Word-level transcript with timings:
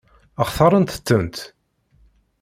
Xtaṛent-tent? 0.47 1.37